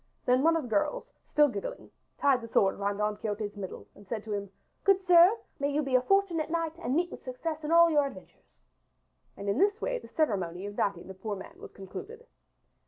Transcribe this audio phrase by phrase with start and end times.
[0.25, 4.07] Then one of the girls, still giggling, tied the sword about Don Quixote's middle, and
[4.07, 4.49] said to him:
[4.83, 8.55] "Good sir, may you be a fortunate knight and meet success in all your adventures."
[9.37, 12.25] And in this way the ceremony of knighting the poor man was concluded.